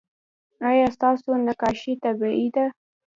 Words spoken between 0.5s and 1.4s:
ایا ستاسو